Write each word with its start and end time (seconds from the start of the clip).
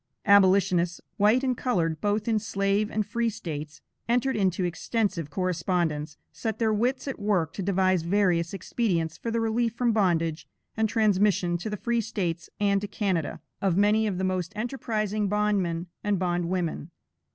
Abolitionists, 0.25 0.99
white 1.17 1.43
and 1.43 1.55
colored, 1.55 2.01
both 2.01 2.27
in 2.27 2.39
slave 2.39 2.89
and 2.89 3.05
free 3.05 3.29
States, 3.29 3.81
entered 4.09 4.35
into 4.35 4.63
extensive 4.63 5.29
correspondence, 5.29 6.17
set 6.31 6.57
their 6.57 6.73
wits 6.73 7.07
at 7.07 7.19
work 7.19 7.53
to 7.53 7.61
devise 7.61 8.01
various 8.01 8.51
expedients 8.51 9.15
for 9.19 9.29
the 9.29 9.39
relief 9.39 9.73
from 9.75 9.91
bondage 9.91 10.47
and 10.75 10.89
transmission 10.89 11.55
to 11.59 11.69
the 11.69 11.77
free 11.77 12.01
States 12.01 12.49
and 12.59 12.81
to 12.81 12.87
Canada, 12.87 13.41
of 13.61 13.77
many 13.77 14.07
of 14.07 14.17
the 14.17 14.23
most 14.23 14.53
enterprising 14.55 15.27
bondmen 15.29 15.85
and 16.03 16.17
bondwomen. 16.17 16.89